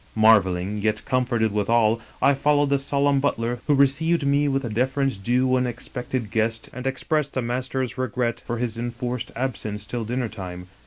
"Marveling, 0.27 0.81
yet 0.81 1.05
comforted 1.05 1.51
withal, 1.51 2.01
I 2.23 2.33
followed 2.33 2.69
the 2.71 2.79
solemn 2.79 3.19
butler, 3.19 3.59
who 3.67 3.75
received 3.75 4.25
me 4.25 4.47
with 4.47 4.63
the 4.63 4.69
deference 4.71 5.15
due 5.15 5.45
to 5.49 5.57
an 5.57 5.67
expected 5.67 6.31
guest 6.31 6.71
and 6.73 6.87
expressed 6.87 7.35
the 7.35 7.41
master's 7.43 7.99
regret 7.99 8.41
for 8.43 8.57
his 8.57 8.79
enforced 8.79 9.29
absence 9.35 9.85
till 9.85 10.03
dinner 10.03 10.27
time. 10.27 10.69